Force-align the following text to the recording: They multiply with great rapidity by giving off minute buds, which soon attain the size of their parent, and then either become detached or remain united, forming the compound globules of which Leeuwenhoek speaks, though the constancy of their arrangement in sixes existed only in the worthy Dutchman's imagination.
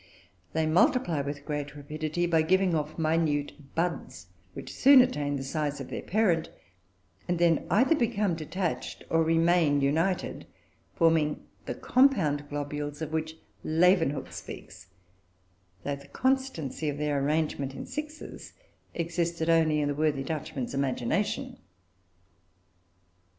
They 0.53 0.65
multiply 0.65 1.21
with 1.21 1.45
great 1.45 1.75
rapidity 1.75 2.25
by 2.25 2.41
giving 2.41 2.73
off 2.73 2.97
minute 2.97 3.75
buds, 3.75 4.29
which 4.55 4.73
soon 4.73 4.99
attain 4.99 5.35
the 5.35 5.43
size 5.43 5.79
of 5.79 5.89
their 5.89 6.01
parent, 6.01 6.49
and 7.27 7.37
then 7.37 7.67
either 7.69 7.93
become 7.93 8.33
detached 8.33 9.03
or 9.11 9.23
remain 9.23 9.79
united, 9.79 10.47
forming 10.95 11.45
the 11.67 11.75
compound 11.75 12.49
globules 12.49 13.03
of 13.03 13.11
which 13.13 13.35
Leeuwenhoek 13.63 14.31
speaks, 14.31 14.87
though 15.83 15.95
the 15.97 16.07
constancy 16.07 16.89
of 16.89 16.97
their 16.97 17.23
arrangement 17.23 17.75
in 17.75 17.85
sixes 17.85 18.53
existed 18.95 19.51
only 19.51 19.81
in 19.81 19.87
the 19.87 19.93
worthy 19.93 20.23
Dutchman's 20.23 20.73
imagination. 20.73 21.57